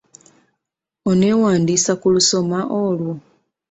[1.09, 3.13] Onewandiisa ku lusoma olwo?